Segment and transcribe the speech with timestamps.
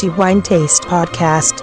[0.00, 1.60] The Wine Taste Podcast.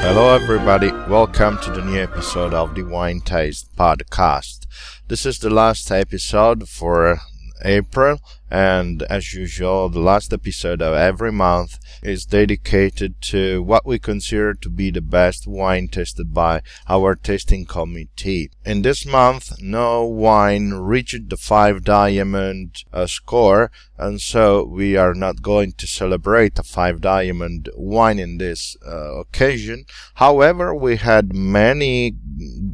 [0.00, 0.90] Hello, everybody.
[1.08, 4.66] Welcome to the new episode of the Wine Taste Podcast.
[5.06, 7.20] This is the last episode for
[7.64, 8.20] April,
[8.50, 14.52] and as usual, the last episode of every month is dedicated to what we consider
[14.52, 18.50] to be the best wine tasted by our tasting committee.
[18.64, 25.14] In this month, no wine reached the five diamond uh, score, and so we are
[25.14, 29.84] not going to celebrate a five diamond wine in this uh, occasion.
[30.16, 32.16] However, we had many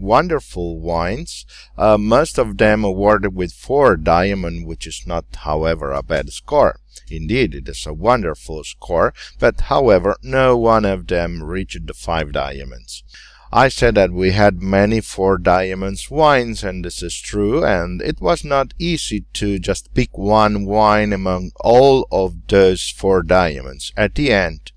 [0.08, 1.44] wonderful wines,
[1.76, 6.80] uh, most of them awarded with four diamond, which is not, however, a bad score.
[7.10, 12.32] Indeed, it is a wonderful score, but however, no one of them reached the five
[12.32, 13.04] diamonds.
[13.52, 18.20] I said that we had many four diamonds wines, and this is true, and it
[18.20, 23.92] was not easy to just pick one wine among all of those four diamonds.
[23.96, 24.72] At the end,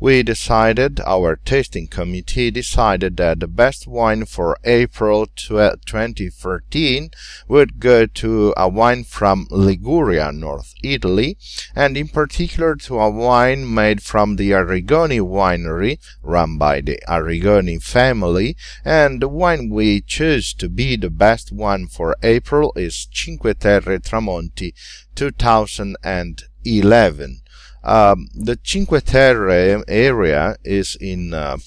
[0.00, 7.10] we decided, our tasting committee decided that the best wine for April 2013
[7.46, 11.38] would go to a wine from Liguria, North Italy,
[11.76, 17.80] and in particular to a wine made from the Arrigoni winery, run by the Arrigoni
[17.80, 23.56] family, and the wine we choose to be the best one for April is Cinque
[23.60, 24.74] Terre Tramonti
[25.14, 27.43] 2011.
[27.84, 31.58] Um, the Cinque Terre area is in uh,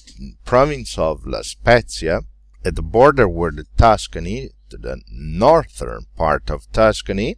[0.44, 2.22] province of La Spezia,
[2.64, 7.36] at the border with Tuscany, the northern part of Tuscany,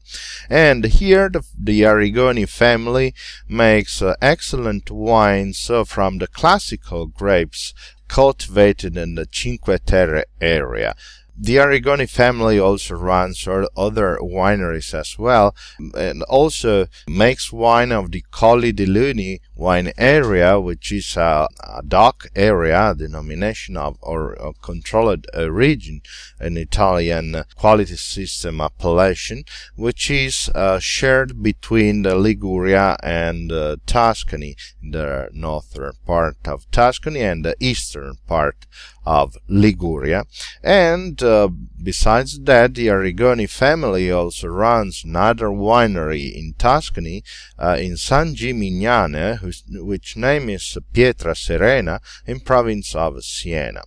[0.49, 3.15] and here the, the Arrigoni family
[3.47, 7.75] makes uh, excellent wines uh, from the classical grapes
[8.09, 10.97] cultivated in the Cinque Terre area.
[11.43, 15.57] The Arrigoni family also runs other wineries as well,
[15.97, 21.83] and also makes wine of the Colli di Luni wine area, which is a, a
[21.83, 26.03] DOC area, denomination of or a controlled uh, region,
[26.39, 29.45] an Italian quality system appellation,
[29.77, 37.23] which is uh, shared between the Liguria and uh, Tuscany, the northern part of Tuscany
[37.23, 38.67] and the eastern part
[39.11, 40.25] of Liguria.
[40.63, 41.49] And uh,
[41.83, 47.25] besides that, the Arrigoni family also runs another winery in Tuscany,
[47.59, 53.83] uh, in San Gimignano, whose, which name is Pietra Serena, in province of Siena.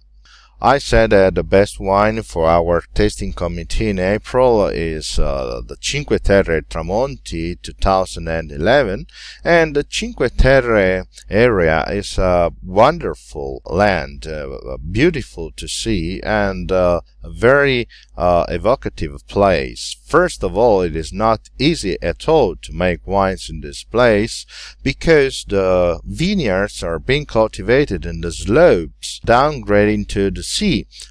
[0.66, 5.75] I said that the best wine for our tasting committee in April is uh, the
[5.81, 9.07] Cinque Terre Tramonti 2011,
[9.44, 17.01] and the Cinque Terre area is a wonderful land, uh, beautiful to see, and uh,
[17.22, 19.97] a very uh, evocative place.
[20.06, 24.45] First of all, it is not easy at all to make wines in this place
[24.81, 30.44] because the vineyards are being cultivated in the slopes downgrading to the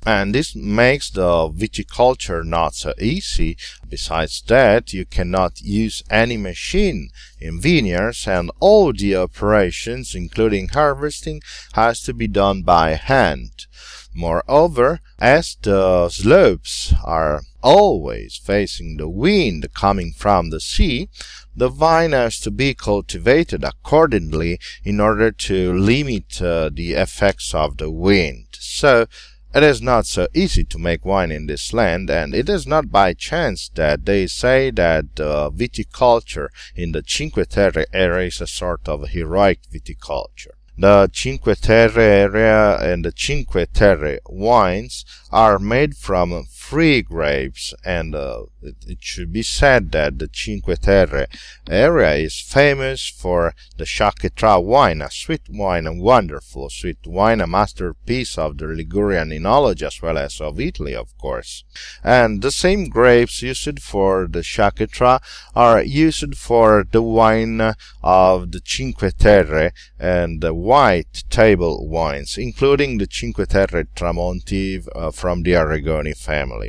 [0.06, 3.56] and this makes the viticulture not so easy.
[3.88, 7.10] Besides that, you cannot use any machine
[7.40, 11.42] in vineyards, and all the operations, including harvesting,
[11.72, 13.66] has to be done by hand.
[14.14, 21.08] Moreover, as the slopes are always facing the wind coming from the sea,
[21.54, 27.78] the vine has to be cultivated accordingly in order to limit uh, the effects of
[27.78, 28.46] the wind.
[28.52, 29.06] So,
[29.54, 32.90] it is not so easy to make wine in this land, and it is not
[32.90, 38.46] by chance that they say that uh, viticulture in the Cinque Terre area is a
[38.46, 40.56] sort of heroic viticulture.
[40.78, 48.14] The Cinque Terre area and the Cinque Terre wines are made from free grapes, and
[48.14, 51.26] uh, it, it, should be said that the Cinque Terre
[51.68, 57.46] area is famous for the Sciacchetra wine, a sweet wine, a wonderful sweet wine, a
[57.46, 61.62] masterpiece of the Ligurian enology as well as of Italy, of course.
[62.02, 65.20] And the same grapes used for the Sciacchetra
[65.54, 72.96] are used for the wine of the Cinque Terre and the white table wines, including
[72.96, 76.61] the Cinque Terre Tramonti uh, from the Arrigoni family.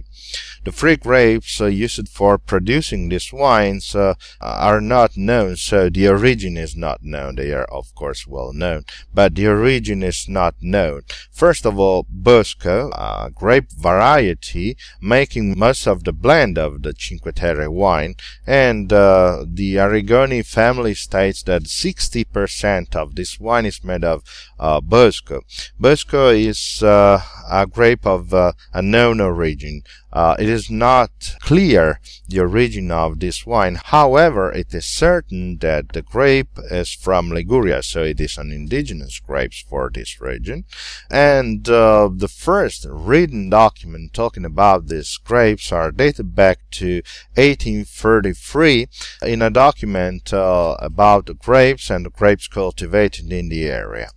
[0.63, 6.07] The free grapes uh, used for producing these wines uh, are not known, so the
[6.07, 7.35] origin is not known.
[7.35, 11.01] They are, of course, well known, but the origin is not known.
[11.31, 17.35] First of all, Bosco, a grape variety, making most of the blend of the Cinque
[17.35, 18.15] Terre wine,
[18.47, 24.23] and uh, the Arrigoni family states that 60% of this wine is made of
[24.59, 25.41] uh, Bosco.
[25.79, 29.72] Bosco is uh, a grape of uh, unknown origin.
[30.11, 33.79] Uh, it is not clear the origin of this wine.
[33.83, 39.19] However, it is certain that the grape is from Liguria, so it is an indigenous
[39.19, 40.65] grape for this region.
[41.09, 47.01] And uh, the first written document talking about these grapes are dated back to
[47.35, 48.87] 1833
[49.23, 54.09] in a document uh, about the grapes and the grapes cultivated in the area.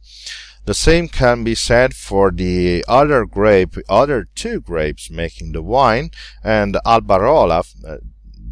[0.67, 6.11] The same can be said for the other grape, other two grapes making the wine,
[6.43, 7.99] and Albarola, uh,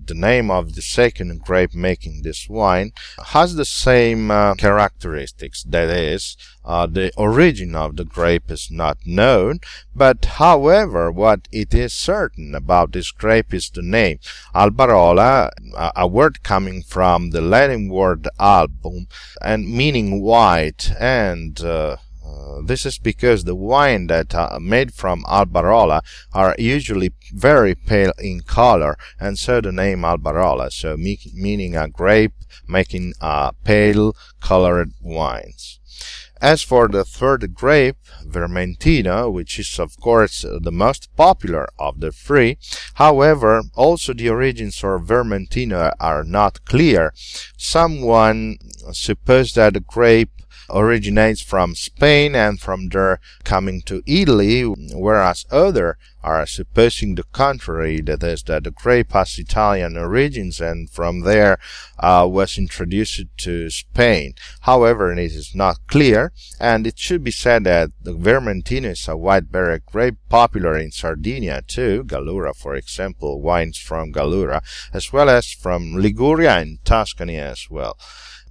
[0.06, 2.92] the name of the second grape making this wine,
[3.26, 5.62] has the same uh, characteristics.
[5.64, 9.60] That is, uh, the origin of the grape is not known,
[9.94, 14.18] but however, what it is certain about this grape is the name.
[14.54, 15.50] Albarola,
[15.96, 19.06] a word coming from the Latin word album,
[19.42, 25.23] and meaning white, and uh, uh, this is because the wine that are made from
[25.25, 26.00] Albarola
[26.32, 31.88] are usually very pale in color, and so the name Albarola, so me meaning a
[31.88, 32.32] grape
[32.67, 35.81] making uh, pale colored wines.
[36.41, 42.11] As for the third grape, Vermentino, which is of course the most popular of the
[42.11, 42.59] three,
[42.94, 47.15] however, also the origins of Vermentino are not clear.
[47.56, 48.59] Someone
[48.93, 50.31] supposed that the grape
[50.70, 58.00] originates from Spain and from there coming to Italy, whereas other are supposing the contrary,
[58.00, 61.58] that is, that the grape has Italian origins and from there
[61.99, 64.34] uh, was introduced to Spain.
[64.62, 69.16] However, it is not clear, and it should be said that the Vermentino is a
[69.16, 74.62] white berry grape popular in Sardinia too, Gallura for example, wines from Gallura,
[74.93, 77.99] as well as from Liguria and Tuscany as well.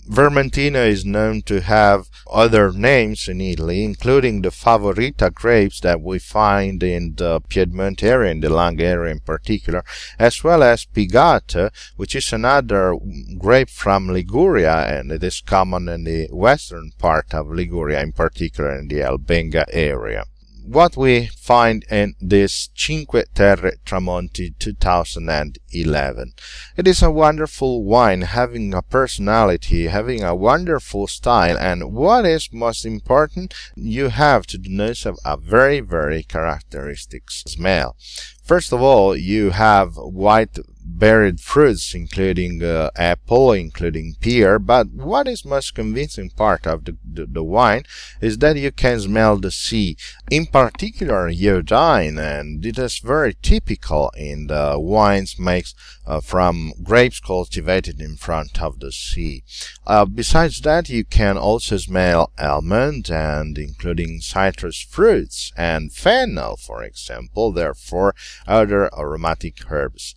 [0.09, 6.19] Vermentino is known to have other names in Italy, including the Favorita grapes that we
[6.19, 9.83] find in the Piedmont area, in the Langhe area in particular,
[10.19, 12.97] as well as Pigata, which is another
[13.37, 18.77] grape from Liguria, and it is common in the western part of Liguria, in particular
[18.77, 20.25] in the Albenga area
[20.65, 26.33] what we find in this Cinque Terre Tramonti 2011.
[26.77, 32.53] It is a wonderful wine, having a personality, having a wonderful style, and what is
[32.53, 37.97] most important, you have to notice a very, very characteristic smell.
[38.43, 44.59] First of all, you have white berried fruits, including uh, apple, including pear.
[44.59, 47.83] But what is most convincing part of the, the, the, wine
[48.21, 49.97] is that you can smell the sea,
[50.29, 55.67] in particular iodine, and it is very typical in the wines made
[56.05, 59.43] uh, from grapes cultivated in front of the sea.
[59.85, 66.83] Uh, besides that, you can also smell almond and including citrus fruits and fennel, for
[66.83, 68.15] example, therefore
[68.47, 70.15] other aromatic herbs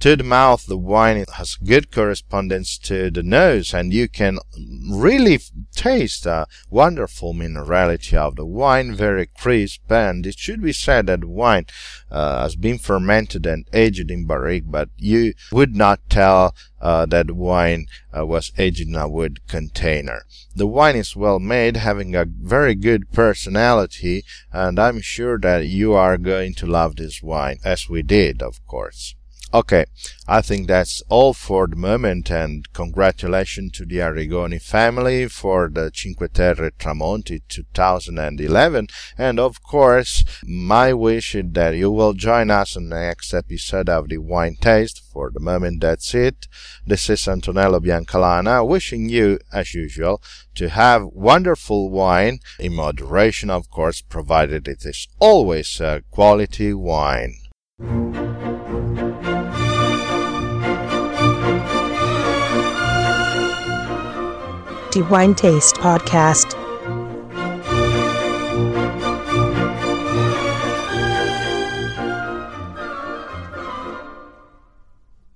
[0.00, 4.38] To the mouth, the wine has good correspondence to the nose, and you can
[4.90, 5.38] really
[5.74, 9.90] taste the wonderful minerality of the wine, very crisp.
[9.90, 11.66] And it should be said that wine
[12.10, 17.30] uh, has been fermented and aged in barrique, but you would not tell uh, that
[17.30, 17.86] wine
[18.16, 20.22] uh, was aged in a wood container.
[20.54, 25.94] The wine is well made, having a very good personality, and I'm sure that you
[25.94, 29.16] are going to love this wine, as we did, of course.
[29.54, 29.84] Okay,
[30.26, 35.92] I think that's all for the moment and congratulations to the Arrigoni family for the
[35.94, 42.76] Cinque Terre Tramonti 2011 and of course my wish is that you will join us
[42.76, 45.00] on the next episode of the Wine Taste.
[45.12, 46.48] For the moment that's it.
[46.84, 50.20] This is Antonello Biancalana wishing you as usual
[50.56, 57.36] to have wonderful wine in moderation of course provided it is always a quality wine.
[65.02, 66.63] Wine Taste Podcast.